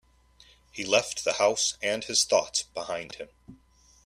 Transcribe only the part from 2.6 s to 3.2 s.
behind